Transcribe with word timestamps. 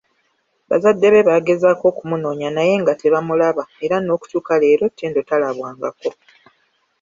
Bazadde 0.69 1.07
be 1.13 1.27
baagezaako 1.27 1.83
okumunoonya 1.91 2.49
naye 2.55 2.73
nga 2.81 2.93
tebamulaba 3.01 3.63
era 3.85 3.95
n'okutuuka 3.99 4.53
leero 4.61 4.85
Ttendo 4.91 5.19
talabwangako. 5.29 6.09